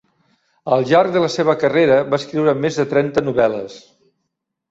Al 0.75 0.85
llarg 0.91 1.11
de 1.17 1.21
la 1.23 1.27
seva 1.33 1.55
carrera 1.65 1.99
va 2.13 2.19
escriure 2.21 2.55
més 2.63 2.79
de 2.81 2.85
trenta 2.95 3.25
novel·les. 3.27 3.77